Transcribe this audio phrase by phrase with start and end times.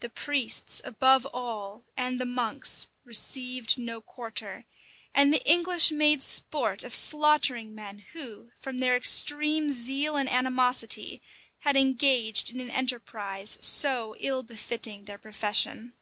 [0.00, 4.64] The priests, above all, and the monks, received no quarter;
[5.14, 11.20] and the English made sport of slaughtering men who, from their extreme zeal and animosity,
[11.58, 15.92] had engaged in an enterprise so ill befitting their profession.